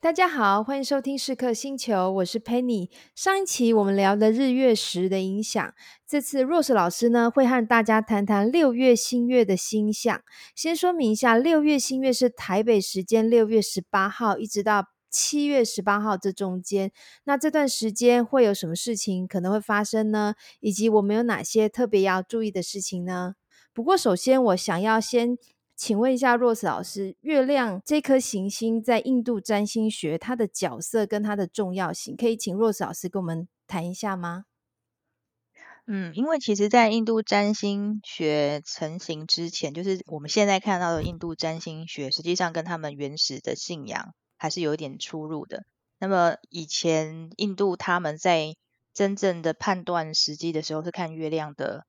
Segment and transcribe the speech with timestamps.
[0.00, 2.90] 大家好，欢迎收听时刻星球，我是 Penny。
[3.14, 5.72] 上一期我们聊的日月食的影响，
[6.06, 10.20] 这次 Rose 老师呢会和大家谈谈六月新月的星象。
[10.54, 16.92] 先说明一下，六月新月是台北时间六月十八号一直到七月十八号这中间。
[17.24, 20.34] 那这段时间会有什么事情可能会发生呢？
[20.60, 23.34] 以及我们有哪些特别要注意的事情呢？
[23.72, 25.38] 不过首先我想要先。
[25.80, 34.44] 请问一下，Rose 老师，月亮这颗行星在印度占星学它的角色跟它的重要性，可以请 Rose 老师跟我们谈一下吗？
[35.86, 45.64] 嗯，因为其实，在印度占星学成型之前，就是我们现在看到的印度占星学，实际上跟他们原始的信仰还是有一点出入的。
[45.98, 48.54] 那么以前印度他们在
[48.92, 51.86] 真正的判断时机的时候，是看月亮的。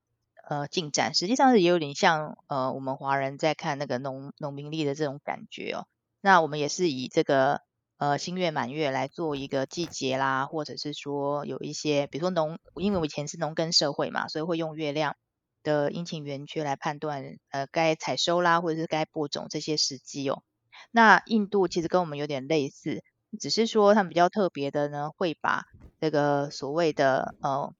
[0.51, 5.87] 呃，进展实际上是也有点像呃，我们华人在看那个农农民历的这种感觉哦。
[6.19, 7.61] 那我们也是以这个
[7.95, 15.15] 呃新月满月来做一个季节啦，或者是说有一些，比如说农，因为我以前是农耕社会嘛，所以会用月亮
[15.63, 20.43] 的阴晴圆缺来判断呃该采收啦，或者是该播种这些时机哦。
[20.91, 23.05] 那印度其实跟我们有点类似，
[23.39, 25.63] 只是说他们比较特别的呢，会把
[26.01, 27.73] 这个所谓的呃。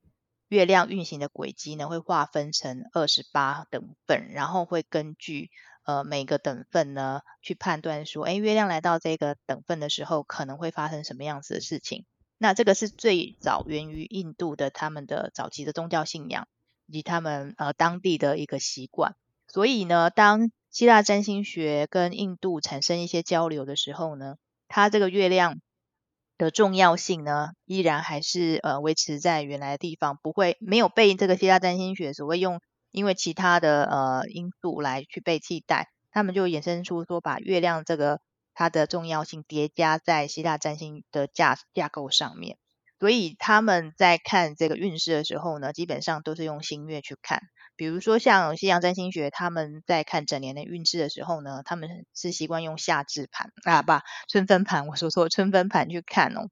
[0.52, 5.48] 月亮运行的轨迹呢，会划分成二十八等份，然后会根据
[5.86, 12.04] 呃每个等份呢去判断说，哎，月亮来到这个等份的时候，可能会发生什么样子的事情。
[12.36, 16.46] 那这个是最早源于印度的他们的早期的宗教信仰
[16.86, 19.16] 以及他们呃当地的一个习惯。
[19.48, 24.36] 所以呢，当希腊占星学跟印度产生一些交流的时候呢，
[24.68, 25.62] 它这个月亮。
[26.38, 38.20] 的重要性呢，依然还是呃维持在原来的地方，不会没有被这个希腊占星学所谓用因为其他的呃因素来去被替代，他们就衍生出说把月亮这个
[38.54, 42.58] 它的重要性叠加在希腊占星的架架构上面，
[43.00, 47.42] 所以他们在看这个运势的时候呢，基本上都是用新月去看。
[47.82, 53.92] 比如说像西洋占星学，他们在看整年的运势的时候呢，他们是习惯用夏至盘啊，不，
[54.28, 56.48] 春分盘，我说错，春分盘去看哦。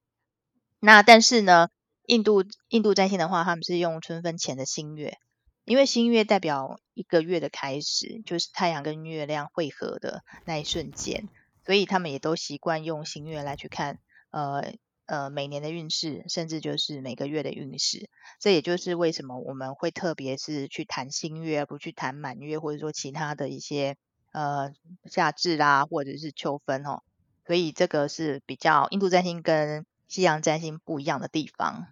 [0.81, 1.69] 那但是呢，
[2.05, 5.19] 印度印度占星的话，他们是用春分前的新月，
[5.65, 11.29] 因为新月代表一个月的开始，就是太阳跟月亮汇合的那一瞬间，
[11.65, 14.01] 所以他们也都习惯用新月来去看，
[14.33, 14.75] 呃。
[15.11, 23.97] 呃，每年的运势，甚至就是每个月的运势，这也就是为什么我们会特别是去谈新月，不去谈满月，或者说其他的一些
[24.31, 24.73] 呃
[25.07, 27.03] 夏至啦，或者是秋分哦。
[27.45, 31.89] 所以这个是比较印度占星跟西洋占星不一样的地方。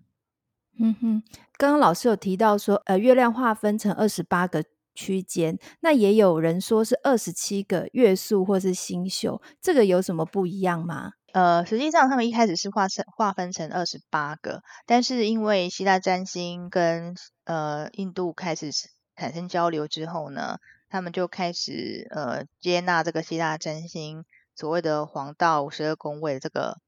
[0.79, 1.23] 嗯哼，
[1.57, 4.65] 刚刚老师有提到说，呃，月亮划分成二十八个
[4.95, 11.15] 区间，那也有人说是二十七个月数或是星宿，这个有什么不一样吗？
[11.33, 18.71] 呃，实际上他们一开始是划成划分成二十八个，但是因为希腊占星跟呃印度开始
[19.15, 20.57] 产生交流之后呢，
[20.89, 24.25] 他们就开始呃接纳这个希腊占星
[24.57, 26.79] 所谓的黄道十二宫位这个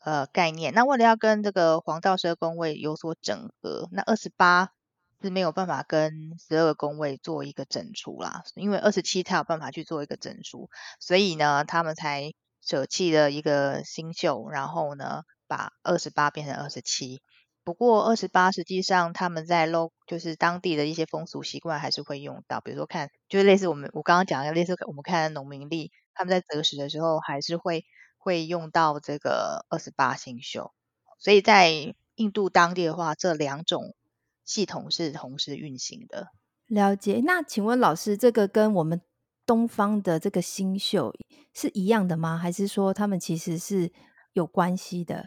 [0.00, 0.74] 呃概念。
[0.74, 4.68] 那为了要跟这个黄道十二宫位有所整合，那二十八
[5.22, 6.12] 是没有办法跟
[6.46, 10.68] 十二宫位做一个整除啦，因为二十七才有办法去做一个整除，
[11.00, 12.34] 所以呢，他们才。
[12.68, 17.22] 舍弃了一个星宿，然后呢，把二十八变成二十七。
[17.64, 27.84] 不过二十八实际上他们在 local 就是当地的一些风俗习惯还是会用到，比如说看，就是类似我们我刚刚讲的类似我们看农民历，他们在择时的时候还是会
[28.18, 30.70] 会用到这个二十八星宿。
[31.18, 33.94] 所以在印度当地的话，这两种
[34.44, 36.28] 系统是同时运行的。
[36.66, 37.20] 了解。
[37.24, 39.00] 那请问老师，这个跟我们
[39.48, 41.10] 东方的这个星宿
[41.54, 42.36] 是一样的吗？
[42.36, 43.90] 还是说他们其实是
[44.34, 45.24] 有关系的？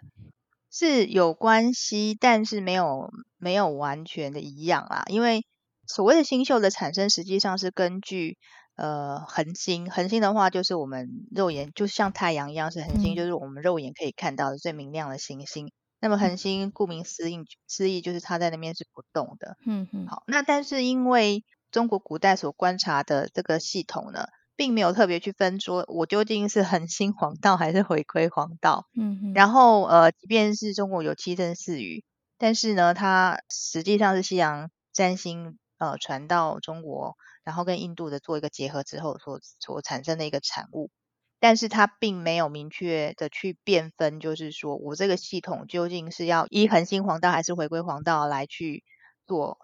[0.69, 3.09] 是有关系，但是没有
[3.39, 5.03] 没有完全的一样啦。
[5.07, 5.43] 因为
[5.87, 8.37] 所谓的星宿的产生，实际上是根据
[8.75, 9.89] 呃恒星。
[9.89, 15.71] 恒星的话，就是我们肉眼就像太阳一样是恒星，嗯，就是我们肉眼可以看到的最明亮的行星。
[15.99, 19.57] 那么恒星顾名思义，思义就是它在那边是不动的。
[19.65, 20.05] 嗯嗯。
[20.07, 28.87] 好，那但是因为中国古代所观察的这个系统呢，并没有特别去分说，我究竟是恒星黄道还是回归黄道。
[28.95, 29.33] 嗯嗯。
[29.33, 32.03] 然后呃，即便是中国有七政四余，
[32.37, 40.91] 但是呢，它实际上是西洋占星呃传到中国，然后跟印度的做一个结合之后所所产生的一个产物。
[41.39, 48.83] 但是它并没有明确的去辨分，就是说我这个系统究竟是要依恒星黄道还是回归黄道来去。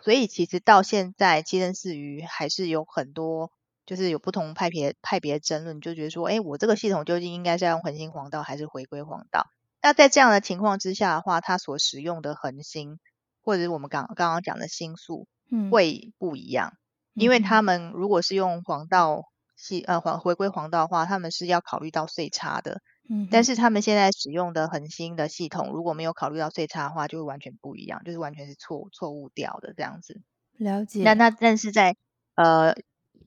[0.03, 3.51] 所以其实到现在七政四余还是有很多
[3.85, 9.47] 就是有不同派别派别争论，就觉得说，哎，我这个系统究竟应该是要用恒星黄道还是回归黄道？
[9.81, 12.99] 那在这样的情况之下的话，它所使用的恒星
[13.43, 16.73] 或者是我们刚刚刚讲的星宿，嗯，会不一样，
[17.15, 19.23] 嗯、因为他们如果是用黄道
[19.55, 30.21] 系呃黄回归黄道的话，他们是要考虑到岁差的，嗯，但是他们现在使用的恒星的系统如果没有考虑到岁差的话，就会完全不一样，就是完全是错错误掉的这样子。
[30.57, 31.03] 了解。
[31.03, 31.95] 那那但是在
[32.35, 32.75] 呃。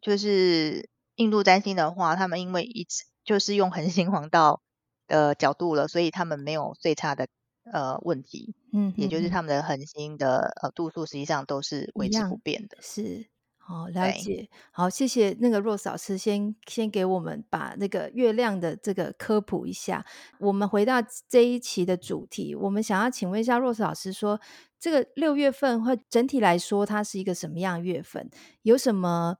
[0.00, 4.62] 就是印度占星的话，他们因为一直就是用恒星黄道
[5.06, 7.27] 的角度了，所以他们没有岁差的
[7.71, 8.55] 呃问题。
[8.73, 12.79] 嗯，也就是他们的恒星的呃度数实际上都是维持不变的。
[12.81, 13.27] 是，
[13.70, 14.49] 好了解。
[14.72, 20.05] 好，谢谢那个 Rose 老师先先给我们把那个月亮的这个科普一下。
[20.38, 20.96] 我们回到
[21.28, 24.40] 这一期的主题，我们想要请问一下 Rose 老师说，
[24.78, 28.28] 这个六月份会整体来说它是一个什么样的月份？
[28.62, 29.37] 有什么？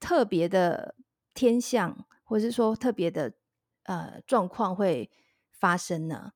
[0.00, 0.94] 特别的
[1.32, 3.32] 天象，或者是说特别的
[3.84, 5.10] 呃状况会
[5.50, 6.32] 发生呢？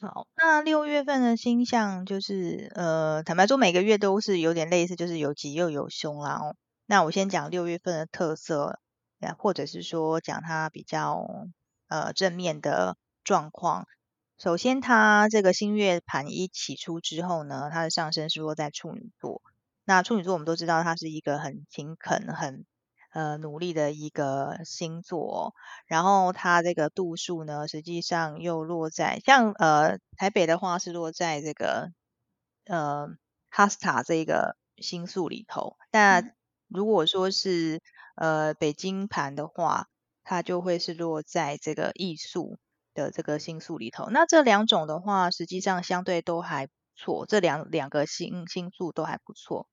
[0.00, 6.40] 好，那六月份的星象就是呃，坦白说每个月都是有点类似，就是有吉又有凶啦。
[6.42, 6.56] 哦，
[6.86, 8.78] 那我先讲六月份的特色，
[9.38, 11.26] 或者是说讲它比较
[11.88, 13.86] 呃正面的状况。
[14.38, 19.42] 首先，它这个新月盘一起出之后呢，它的上升是落在处女座。
[19.84, 22.64] 那处女座我们都知道，它是一个很勤恳、很
[23.12, 25.54] 呃，努力的一个星座，
[25.86, 31.92] 然后它这个度数呢，实际上又落在像呃台北的话是落在这个
[32.66, 33.08] 呃
[33.48, 35.78] 哈斯塔这个星宿里头。
[35.90, 36.22] 那
[36.68, 37.80] 如果说是
[38.16, 39.88] 呃北京盘的话，
[40.24, 42.58] 它就会是落在这个艺术
[42.94, 44.08] 的这个星宿里头。
[44.10, 49.68] 那这两种的话，实际上相对都还不错，这两两个星星宿都还不错。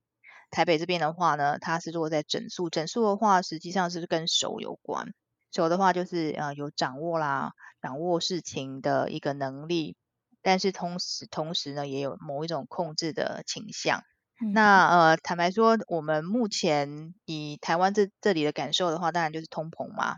[0.51, 5.13] 台北这边的话呢，它是落在整数，整数的话实际上是跟手有关，
[5.51, 9.97] 手的话就是呃有掌握啦，掌握事情的一个能力，
[10.43, 14.03] 但是同时同时呢也有某一种控制的倾向。
[14.41, 20.15] 嗯、那呃坦白说，我们目前以台湾这这里的感受的话，当然就是通膨嘛，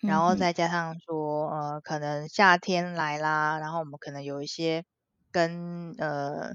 [0.00, 4.84] 然后再加上说呃可能夏天来啦，然后我们可能有一些
[5.30, 6.52] 跟呃。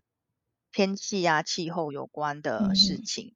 [0.74, 3.34] 天气啊，气候有关的事情，嗯、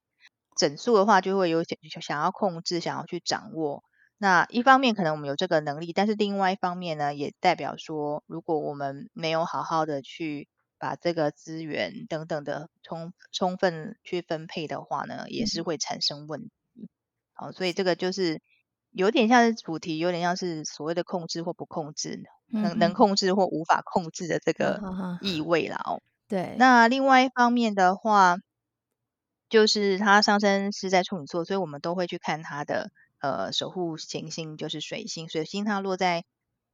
[0.55, 1.63] 整数的话就会有
[2.01, 3.83] 想要控制，想要去掌握。
[4.19, 10.49] 那一方面可能我们有这个能力，但是另外一方面呢，也代表说，如果我们没有好好的去
[10.81, 16.89] 把这个资源等等的充充分去分配的话呢，也是会产生问题。
[17.33, 18.41] 好、嗯，所以这个就是
[18.89, 24.81] 有点像是主题，有点像是所谓的控制或不控制，嗯、能能控制或无法控制的这个
[25.21, 26.01] 意味啦哦。
[26.27, 28.37] 对，那另外一方面的话，
[29.49, 32.89] 就是它上升是在处女座，所以我们都会去看它的
[33.19, 35.29] 呃守护行星，就是水星。
[35.29, 36.23] 水星它落在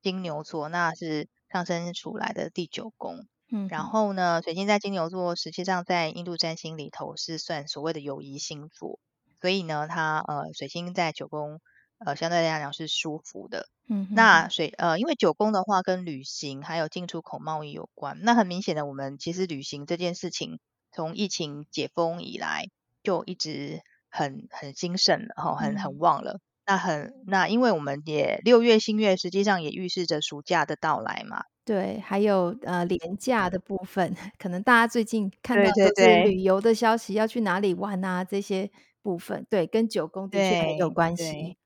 [0.02, 3.28] 金牛座，那是上升出来的第九宫。
[3.52, 9.00] 嗯，然后呢，水星在金牛座，实际上在印度占星里头是算所谓的友谊星座，
[9.42, 11.60] 所以呢，它呃水星在九宫。
[12.00, 13.70] 呃，相对来讲是舒服的。
[13.90, 18.20] 嗯，那水呃，因为九宫的话跟旅行还有进出口贸易有关。
[18.22, 20.60] 那很明显的，我们其实旅行这件事情，
[20.92, 22.68] 从疫情解封以来
[23.02, 26.34] 就一直很很兴盛了哈，很很旺了。
[26.34, 31.46] 嗯、那很那，因为我们也六月新月，实际上也预示着暑假的到来嘛。
[31.68, 38.72] 对，还有呃廉价的部分， 可能大家最近看到的是旅游的消息，要去哪里玩啊这些
[39.02, 41.58] 部分，对，跟九宫的确很有关系。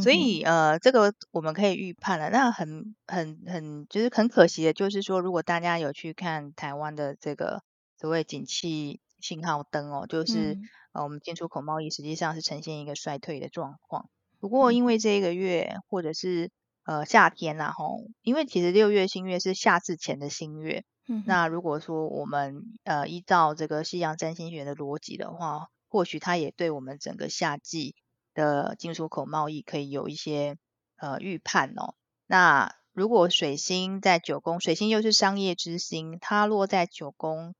[0.00, 2.30] 所以呃，这个我们可以预判了。
[2.30, 7.62] 那很很很，就是很可惜的，就是说，如果大家有去看台湾的这个
[8.00, 10.62] 所谓景气信号灯哦，就是、嗯、
[10.92, 14.08] 呃，我们进出口贸易实际上是呈现一个衰退的状况。
[14.38, 16.50] 不过因为这一个月或者是
[16.88, 20.84] 呃夏天呐，吼，因为其实六月新月是夏至前的新月。
[21.06, 21.22] 嗯。
[21.26, 27.94] 那如果说我们呃依照这个西洋占星学的逻辑的话，或许它也对我们整个夏季。
[28.34, 30.58] 的进出口贸易可以有一些
[30.96, 31.96] 呃预判哦。
[32.24, 37.56] 那如果水星在九宫，水星又是商业之星，它落在九宫，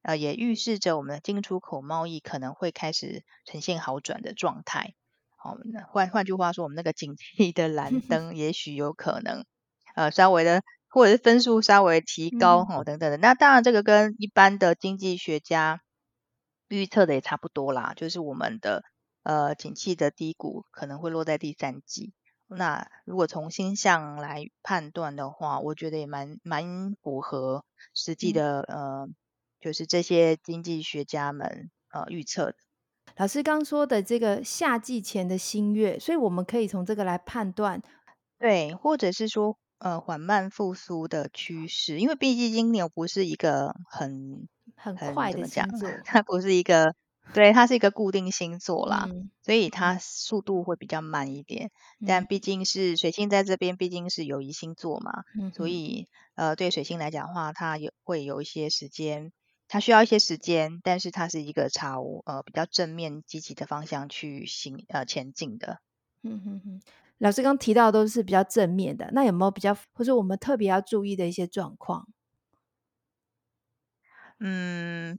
[0.00, 4.94] 呃，也预示着我们的进出口贸易可能会开始呈现好转的状态。
[5.42, 5.58] 好、哦，
[5.90, 9.44] 换换句话说，我们那个景气的蓝 灯也许有可能
[9.94, 13.16] 呃稍微的，或者是分数稍微提高哦、等等的。
[13.16, 15.80] 那当然，这个跟一般的经济学家
[16.68, 18.84] 预测的也差不多啦，就是我们的。
[19.24, 22.12] 呃，景气的低谷可能会落在第三季。
[22.48, 29.08] 那如果从星象来判断的话，我觉得也蛮蛮符合实际的，嗯、呃，
[29.60, 32.56] 就是这些经济学家们呃预测的。
[33.16, 37.82] 老师刚说的这个夏季前的新月，所以我们可以从这个来判断，
[38.38, 46.94] 对，或者是说呃缓慢复苏的趋势，因为毕竟金牛不是一个很很快的星座，它不是一个。
[47.32, 51.70] 对，它是一个固定星座啦，嗯、所以它速度会比较慢一点。
[52.00, 59.32] 嗯、但毕竟是水星在这边，毕竟是友谊星座嘛，嗯、所以呃，对水星来讲的话，它有会有一些时间，
[59.72, 65.80] 它需要一些时间，但是它是一个朝呃比较正面积极的方向去行呃前进的。
[66.22, 66.82] 嗯哼哼，
[67.16, 72.06] 老师刚提到的都是比较正面的，那有没有比较或者我们特别要注意的一些状况？
[74.40, 75.18] 嗯。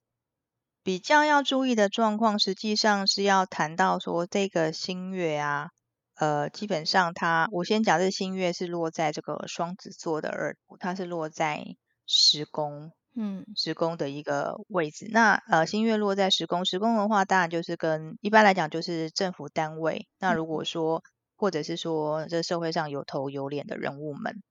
[0.84, 5.70] 比较要注意的状况，实际上是要谈到说这个新月啊，
[6.16, 15.08] 呃，基本上它，我先讲这个新月是落在这个双子座的二，它是落在十宫，嗯，十宫的一个位置。
[15.12, 20.08] 那呃，新月落在十宫，十宫的话，当然就是跟一般来讲就是政府单位。
[20.20, 21.04] 那如果说，
[21.36, 24.42] 或者是说这社会上有头有脸的人物们，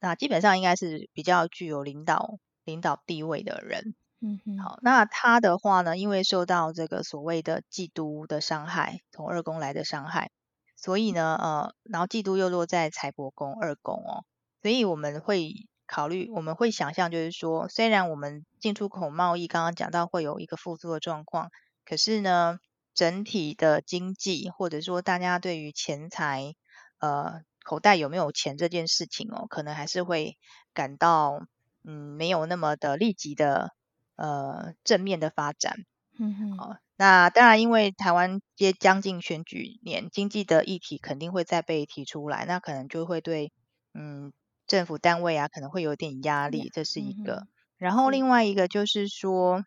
[0.00, 3.94] 那基本上应该是比较具有领导领导地位的人。
[4.20, 10.30] 嗯哼，好，那他的话呢，因为受到这个所谓的嫉妒的伤害，从二宫来的伤害，
[10.76, 14.24] 所以呢，呃，然后嫉妒又落在财帛宫二宫哦，
[14.62, 21.50] 所以我们会考虑，我们会想象，就是说，虽然我们进出口贸易刚刚讲到会有一个复苏的状况，
[21.84, 22.58] 可是呢，
[22.94, 26.54] 整体的经济或者说大家对于钱财，
[26.98, 30.38] 呃，口袋有没有钱这件事情哦，可能还是会
[30.72, 31.44] 感到，
[31.84, 33.72] 嗯，没有那么的立即的。
[34.14, 35.74] 呃，正面的发展，
[36.18, 43.52] 嗯哼，好，那当然，因为台湾接将近选举年，经济的议题肯定会再被提出来，那可能就会对，
[43.94, 44.32] 嗯，
[44.72, 47.34] 政府单位啊，可能会有点压力，这是一个。
[47.34, 49.66] 嗯、然后另外一个就是说，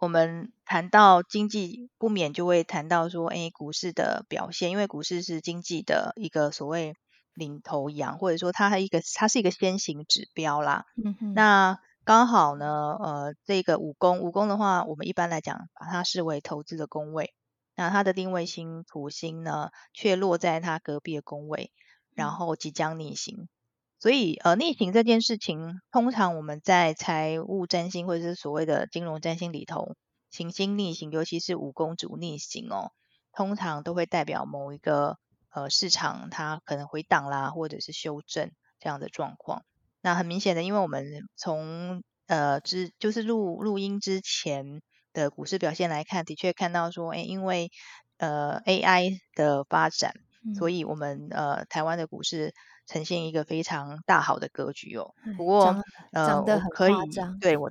[0.00, 6.96] 我们谈到经济，不免就会谈到说，哎，股市的表现，因为股市是经济的一个所谓
[7.32, 10.86] 领头羊，或者说它一个它是一个先行指标啦。
[10.96, 11.78] 嗯哼，那。
[12.04, 17.34] 刚好呢，呃，这个五宫，五宫的话，我们一般来讲把它视为投资的宫位。
[17.76, 21.70] 那它的定位星土星呢，却落在它隔壁的宫位，
[22.14, 23.50] 然后即将逆行。
[23.98, 29.94] 嗯、所以，呃，逆行这件事情，通常我们在财务占星或者是所谓的金融占星里头，
[30.30, 32.92] 行星逆行，尤其是五宫主逆行哦，
[33.32, 35.18] 通常都会代表某一个
[35.50, 39.64] 呃市场它可能回档啦，或者是修正这样的状况。
[40.00, 41.04] 那很明显的，因为我们
[41.36, 44.80] 从呃之就是录录音之前
[45.12, 47.70] 的股市表现来看，的确看到说，哎，因为
[48.18, 50.12] 呃 AI 的发展，
[50.46, 52.54] 嗯、所以我们呃台湾的股市
[52.88, 55.14] 呈现一个非常大好的格局哦。
[55.36, 57.70] 不过涨得很夸张，呃、对我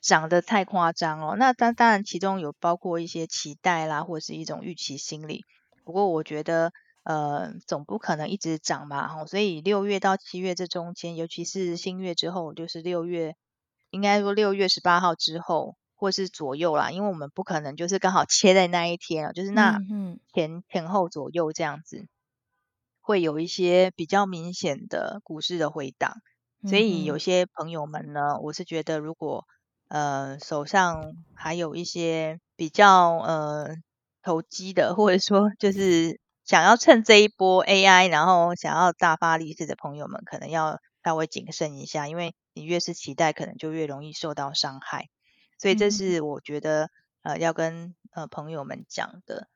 [0.00, 1.36] 长得太夸张哦。
[1.38, 5.44] 那当当然其中有包括一些期待啦，或是一种预期心理。
[5.84, 6.72] 不过我觉得。
[7.08, 13.36] 呃，总不可能一直涨嘛，吼，所以六月到七月这中间，尤其是新月之后，就是六月，
[13.90, 19.78] 应该说六月十八号之后，或是左右啦，因为我们不可能就是刚好 切在那一天，就是那
[20.34, 22.08] 前前后左右这样子，
[23.06, 26.14] 会有一些比较明显的股市的回档，
[26.68, 29.46] 所以有些朋友们呢，我是觉得如果
[29.88, 33.76] 呃手上还有一些比较呃
[34.22, 36.20] 投机的，或者说就 是。
[36.46, 45.08] 想要趁这一波 AI，然后想要大发利市的朋友们，可能要稍微谨慎一下，因为你越是期待，可能就越容易受到伤害。
[45.58, 46.84] 所以这是我觉得、
[47.24, 49.48] 嗯、呃要跟呃朋友们讲的。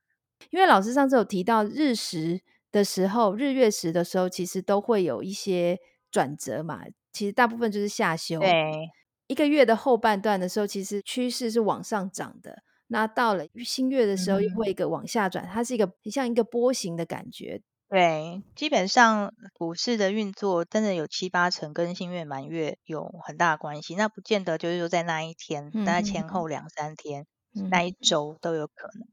[0.51, 2.41] 因为老师上次有提到日食
[2.71, 5.79] 的时候，日月食的时候，其实都会有一些
[6.11, 6.83] 转折嘛。
[7.13, 8.39] 其实大部分就是下修。
[8.41, 8.89] 对，
[9.27, 12.63] 一个月的后半段的时候，其实趋势是往上涨的。
[12.89, 17.61] 那到了新月的时候，又会一个往下转，嗯、它是一个像一个波形的感觉。
[17.89, 23.97] 对，基本上股市的运作真的有七八成跟新月满月有很大的关系。
[23.97, 29.09] 那不见得就是说在那一天，大概、嗯、前后两三天，嗯、那一周都有可能。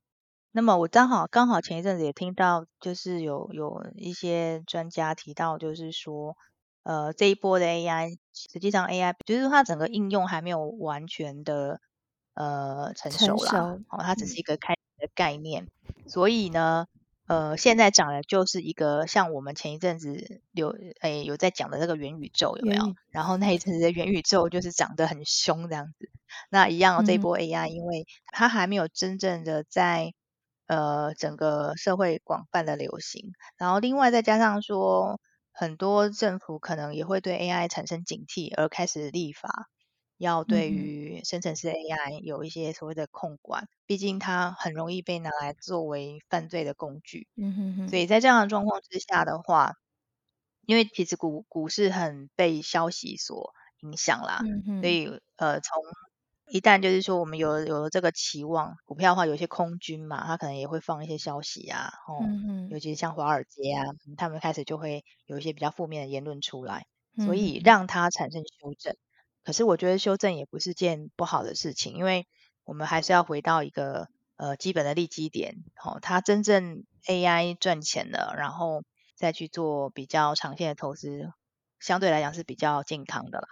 [0.58, 6.36] 嗯、那么我刚好刚好前一阵子也听到，就是有有一些专家提到，就是说，
[6.84, 11.80] 呃，这一波的 AI，实际上 AI 就是它整个应用还没有完全的。
[12.40, 16.86] 呃，成熟啦，成熟哦，它只是一个开的概念，嗯、所以呢，
[17.26, 22.84] 呃，现在讲的就是一个像我们前一阵子有诶、欸、有在讲的那个元宇宙有没有？
[22.84, 26.12] 嗯、然后那一阵子的元宇宙就是涨得很凶这样子，
[26.52, 30.14] 那一样、哦、这一波 AI，因为它还没有真正的在
[30.68, 35.20] 呃整个社会广泛的流行，然后另外再加上说，
[35.52, 39.68] 很多政府可能也会对 AI 产生警惕而开始立法。
[40.18, 47.28] 要对于生成式 AI 有一些所谓的控管，嗯、毕竟它很容易被拿来作为犯罪的工具。
[47.38, 47.88] 嗯哼哼。
[47.88, 49.74] 所以在这样的状况之下的话，
[50.66, 54.82] 因为其实股股市很被消息所影响啦，嗯。
[54.82, 55.84] 所以呃，从
[56.50, 62.70] 一旦就是说我们有有了这个期望，股票的话有些空军嘛，他可能也会放一些消息啊，哦，嗯。
[62.70, 63.86] 尤其是像华尔街啊，
[64.18, 66.86] 他们开始就会有一些比较负面的言论出来。
[67.26, 68.96] 所以让它产生修正。
[69.44, 72.28] 可是我觉得修正也不是件不好的事情，因为
[72.64, 78.84] 我们还是要回到一个呃基本的利基点，哦，它真正 AI 赚钱了，然后
[79.16, 81.32] 再去做比较长线的投资，
[81.80, 83.48] 相对来讲是比较健康的啦。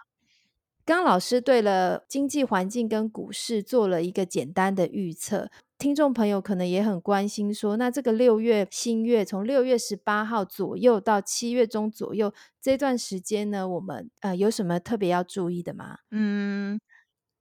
[0.85, 5.49] 刚刚老师对了经济环境跟股市做了一个简单的预测，
[5.79, 15.97] 听众朋友可能也很关心说，那这个六月新月从六月十八号左右到七月中左右这段时间呢，我们呃有什么特别要注意的吗？
[16.11, 16.79] 嗯，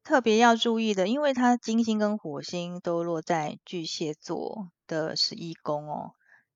[0.03, 6.13] 特别要注意的，因为它金星跟火星都落在巨蟹座的十一宫哦。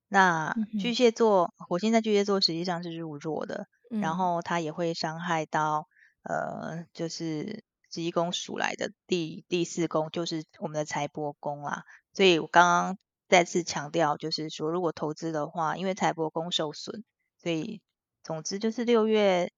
[0.07, 5.87] 那巨蟹座，火星在巨蟹座实际上是入弱的，嗯、然后它也会伤害到。
[6.29, 11.85] 呃，就是十一宫数来的第第四宫，就是我们的财帛宫啦。
[12.13, 17.03] 所以我刚刚再次强调，就是说，如果投资的话，因为财帛宫受损，
[17.41, 17.81] 所以
[18.21, 19.51] 总之就是六月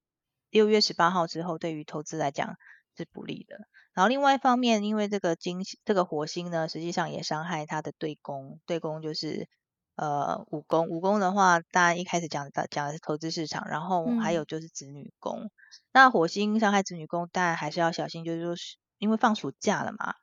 [0.49, 2.55] 六月十八号之后，对于投资来讲
[2.95, 3.67] 是不利的。
[3.93, 9.49] 然后另外一方面，因为这个金这个火星呢，实际上也伤害它的对宫，对宫就是。
[9.95, 15.41] 呃，五宫五宫的话，当然一开始讲的讲的是投资市场，然后还有就是子女宫。
[15.41, 15.51] 嗯、
[15.91, 18.55] 那火星伤害子女宫，当然还是要小心，就是说，
[18.97, 20.15] 因为放暑假了嘛，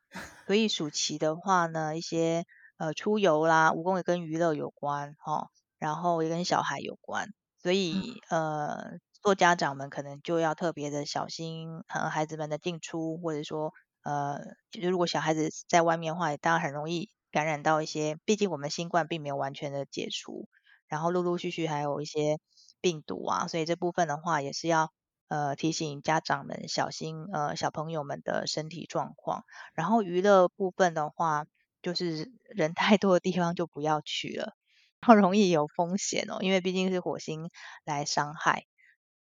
[0.47, 2.45] 所以暑期的话呢，一些
[2.77, 7.29] 呃出游啦，蜈蚣也跟娱乐有关哦，然后也跟小孩有关，
[7.61, 14.39] 所以呃，做家长们可能就要特别的小心，呃，孩子们的进出，或者说呃，
[14.71, 17.09] 就如果小孩子在外面的话，也当然很容易。
[17.31, 20.49] 感染到一些，毕竟我们新冠并没有完全的解除，
[20.87, 22.39] 然后陆陆续续还有一些
[22.81, 24.91] 病毒啊，所以这部分的话也是要
[25.29, 29.45] 呃提醒家长们小心呃小朋友们的身体状况。
[29.73, 31.45] 然后娱乐部分的话，
[31.81, 34.55] 就是人太多的地方就不要去了，
[34.99, 37.49] 然后容易有风险哦，因为毕竟是火星
[37.85, 38.65] 来伤害，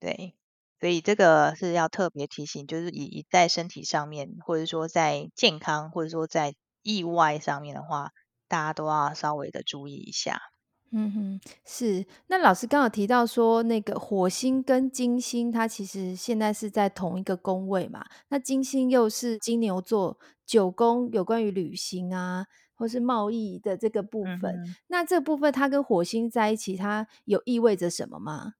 [0.01, 0.35] 对，
[0.81, 6.53] 所以这个是要特别提醒，就是以以在身体上面，或者说在健康，或者说在。
[6.83, 8.09] 意外上面的话，
[8.47, 10.50] 大家都要稍微的注意一下。
[10.93, 12.05] 嗯哼，是。
[12.27, 18.05] 那老师刚好提到说，那个火星跟金星，它其实现在是在同一个宫位嘛。
[18.27, 24.59] 那金星又是金牛座九宫，有关于旅行啊，或是贸易的这个部分。
[24.87, 28.55] 那这部分它跟火星在一起，它有意味着什么吗？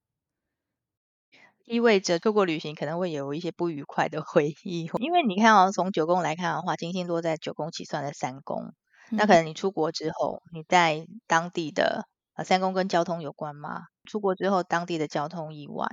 [1.65, 8.73] 意味着透过旅行可能会有一些不愉快的回忆， 因为你看哦，从九宫来看的话，金星落在九宫起算的三宫，
[9.09, 13.87] 嗯、那可能你出国之后，你在当地的呃三宫跟交通有关吗？
[14.05, 15.87] 出国之后当地的交通意外，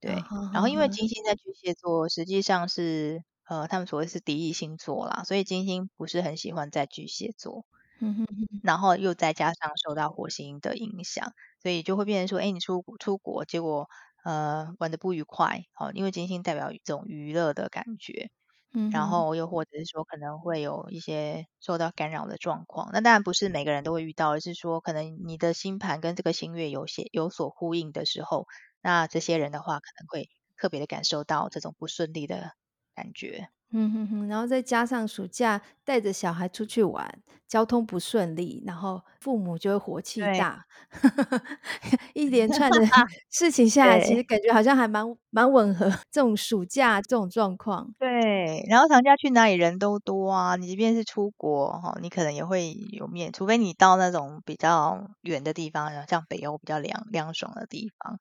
[0.00, 0.14] 对，
[0.52, 7.64] 然后因为金星在巨蟹座，实际上是呃他们所谓是敌意星座啦，所以金星不是很喜欢在巨蟹座，
[8.00, 13.88] 嗯哼哼然后又再加上受到火星的影响，所以就会变成说，哎，你出出国结果。
[14.22, 18.30] 呃，玩的不愉快，哦，因为金星代表一种娱乐的感觉，
[18.74, 22.90] 嗯哼，然后又或者是说可能会有一些受到干扰的状况。
[22.92, 28.46] 那当然不是每个人都会遇到，而是说可能你的星盘跟这个星月有些有所呼应的时候，
[28.82, 32.52] 那这些人的话可能会特别的感受到这种不顺利的
[32.94, 33.50] 感觉。
[33.72, 37.08] 嗯哼哼，然后再加上暑假带着小孩出去玩，
[37.46, 42.80] 交通不顺利，然后父母就会火气大，对 一连串的
[43.30, 47.94] 事情下来，其实感觉好像还蛮蛮吻合这种暑假这种状况。
[48.00, 58.18] 对，然后长假去哪里人都多啊，你即便是出国哈，你可能也会有面，除非你到那种比较远的地方，像北欧比较凉凉爽的地方，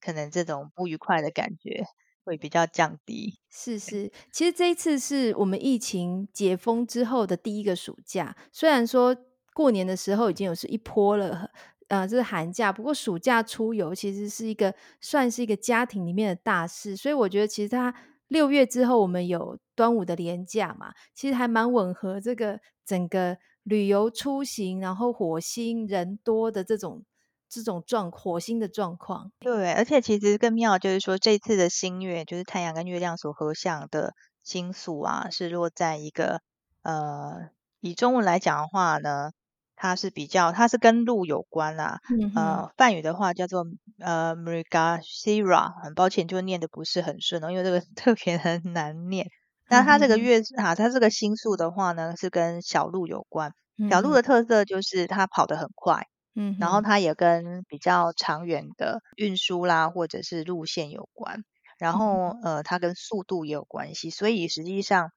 [0.00, 1.84] 可能这种不愉快的感觉。
[2.26, 8.36] 会比较降低，是是，其实这一次是我们疫情解封之后的第一个暑假。
[8.52, 9.16] 虽然说
[9.54, 11.48] 过年的时候已经有是一波了，
[11.86, 16.96] 呃，这是寒假，不过暑假出游其实是一个算是一个家庭里面的大事。
[16.96, 17.94] 所以我觉得，其实它
[18.26, 27.04] 六月之后我们有端午的连假嘛，其实还蛮吻合这个整个旅游出行，然后火星人多的这种。
[27.48, 36.40] 这种状火星的状况，对，而且其实更妙就是说，这次的新月就是太阳跟月亮所合相的星宿啊，是落在一个
[36.82, 39.30] 呃，以中文来讲的话呢，
[39.76, 42.00] 它是比较，它是跟路有关啦。
[42.10, 43.64] 嗯、呃，梵语的话叫做
[43.98, 49.28] 呃 Mrigasira，很抱歉，就念的不是很顺哦，因为这个 特别很难念。
[49.68, 53.52] 那它这个月哈，它这个星宿的话呢，是跟小鹿有关。
[53.90, 56.06] 小鹿的特色就是它跑得很快，
[56.36, 61.44] 嗯，然后它也跟比较长远的运输啦，或者是路线有关。
[61.78, 65.10] 然后呃，它跟速度也有关系，所以实际上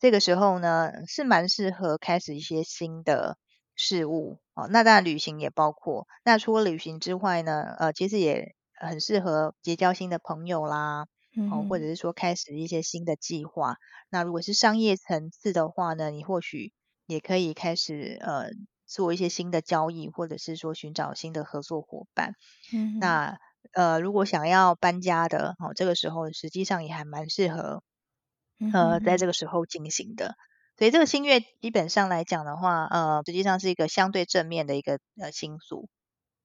[0.00, 3.36] 这个时候呢，是蛮适合开始一些新的。
[3.74, 6.06] 事物哦，那当然旅行也包括。
[6.24, 13.76] 那除了旅行之外呢，呃，其实也很适合结交新的朋友啦，嗯、哦，或者是说开始一些新的计划。
[14.10, 16.74] 那如果是商业层次的话呢，你或许
[17.06, 18.50] 也可以开始呃
[18.92, 22.34] 做一些新的交易，或者是说寻找新的合作伙伴。
[22.74, 23.38] 嗯，那
[23.72, 27.82] 呃，如果想要搬家的哦，这个时候实际上也还蛮适合
[28.72, 30.34] 呃在这个时候进行的。
[30.76, 35.88] 所以这个新月基本上来讲的话，呃，实际上是一个相对正面的一个呃星宿。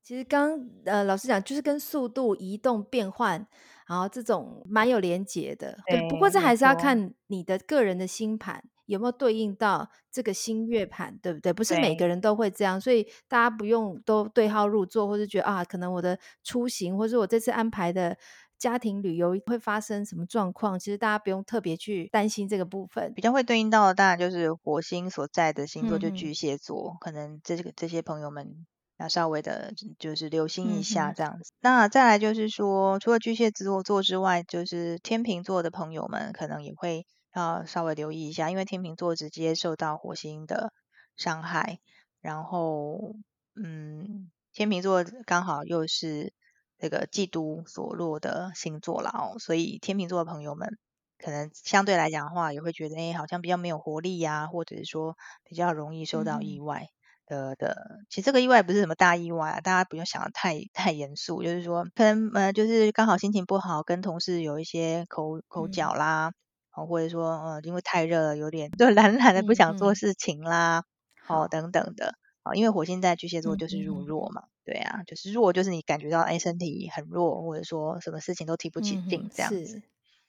[0.04, 3.46] 其实刚呃老师讲，就是跟速度、移动、变换，
[3.88, 5.78] 然后这种蛮有连结的。
[5.86, 11.54] 对，对，不过这还是要看你的个人的星盘有没有对应到这个新月盘，对不对？
[11.54, 18.18] 不是每个人都会这样，所以大家不用都对号入座，或是觉得啊，可能我的出行，或是我这次安排的。
[18.60, 20.80] 家庭旅游会发生什么状况？
[20.80, 23.14] 其实大家不用特别去担心这个部分。
[23.14, 28.66] 比较会对应到的当然就是火星所在的星座，就巨蟹座，嗯、可能这个这些朋友们
[28.98, 31.52] 要稍微的，就是留心一下这样子。
[31.52, 37.06] 嗯、那再来就是说，除了巨蟹座座之外，就是天秤座的朋友们可能也会
[37.38, 40.74] 要稍微留意一下，因为天秤座直接受到火星的
[41.16, 41.80] 伤害，
[42.22, 43.16] 然后
[43.56, 46.34] 嗯，天秤座刚好又是。
[46.80, 50.78] 这个嫉妒所落的星座了哦，所以天秤座的朋友们
[51.18, 56.86] 可能相对来讲的话，也会觉得哎，好像比较没有活力呀、啊，或者是说比较容易受到意外
[57.26, 57.98] 的、嗯、的。
[58.12, 66.32] 其实这个意外不是什么大意外啊，大家不用想的太太严肃，就是说可能呃，就是刚好心情不好，跟同事有一些口口角啦，
[66.78, 70.84] 嗯、或者说呃，因为太热了，有点 就懒懒的不想做事情啦，
[71.28, 72.16] 嗯、哦等等的。
[72.56, 79.82] 因为火星在巨蟹座就是入弱嘛，对啊，就是弱，就是你感觉到哎，身体很弱，或者说什么事情都提不起劲、嗯、这样子。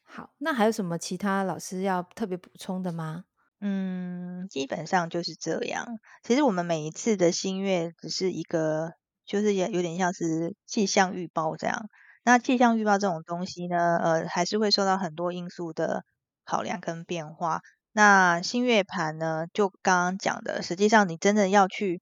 [0.02, 3.24] 好，那还有什么其他老师要特别补充的吗？
[3.60, 5.86] 嗯，基本上就是这样。
[6.22, 8.94] 其实我们每一次的新月只是一个，
[9.26, 11.88] 就是也有点像是气象预报这样。
[12.24, 16.04] 那气象预报这种东西呢，呃，还是会受到很多因素的
[16.48, 17.60] 考量跟变化。
[17.92, 22.00] 那新月盘呢，就刚刚讲的，实际上你真的要去。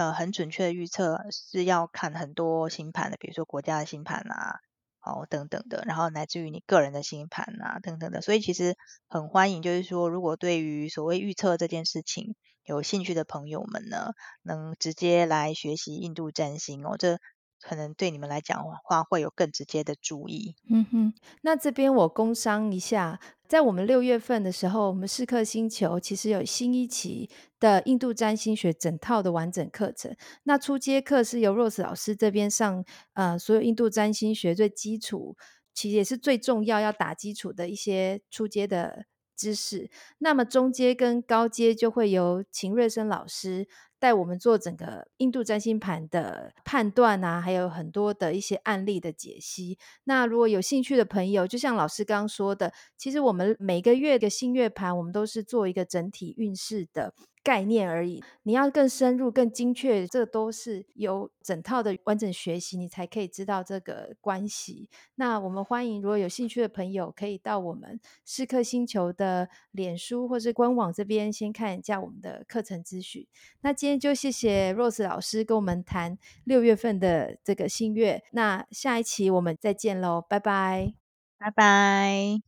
[0.00, 4.60] 呃，很准确的预测是要看很多星盘的，比如说国家的星盘啊，
[5.04, 8.76] 哦等等的，然后乃至于你个人的星盘啊等等的，所以其实
[9.08, 14.12] 很欢迎，就是说如果对于所谓预测这件事情有兴趣的朋友们呢，
[14.44, 17.18] 能直接来学习印度占星哦，这。
[17.60, 20.54] 可能对你们来讲话，会有更直接的注意。
[20.70, 30.14] 嗯哼，那这边我工商一下，在我们六月份的时候，我们视课星球其实有新一期的印度占星学整套的完整课程。
[30.42, 32.84] 那初阶课是由 Rose 老师这边上，
[33.14, 35.34] 呃，所有印度占星学最基础，
[35.72, 39.90] 其实也是最重要要打基础的一些初阶的知识。
[40.18, 43.66] 那么中阶跟高阶就会由秦瑞生老师。
[43.98, 49.78] 带我们做整个印度占星盘的判断啊，还有很多的一些案例的解析。
[50.04, 57.12] 那如果有兴趣的朋友，就像老师刚刚说的，其实我们每个月的新月盘，我们都是做一个整体运势的。
[57.42, 64.88] 概念而已，你要更深入、更精确，这都是有整套的完整学习，你才可以知道这个关系。
[65.14, 73.26] 那我们欢迎，如果有兴趣的朋友，可以到我们视课星球的脸书或是官网这边先看一下我们的课程资讯。
[73.62, 80.94] 那今天就谢谢 Rose 老师跟我们谈六月份的这个新月，那下一期我们再见喽，拜拜，
[81.38, 82.40] 拜拜。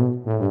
[0.00, 0.49] Mm-hmm.